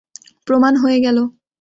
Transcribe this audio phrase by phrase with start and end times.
[0.47, 1.23] প্রমাণ হয়ে গেলো।